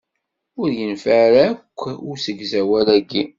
Ur 0.61 0.69
yenfiɛ 0.79 1.17
ara 1.27 1.43
akk 1.51 1.79
usegzawal-ayi. 2.11 3.23